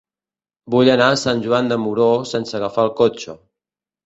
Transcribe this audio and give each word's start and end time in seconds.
Vull 0.75 0.87
anar 0.93 1.09
a 1.15 1.19
Sant 1.23 1.43
Joan 1.43 1.69
de 1.73 1.77
Moró 1.83 2.09
sense 2.31 2.57
agafar 2.61 2.87
el 2.89 2.93
cotxe. 3.05 3.39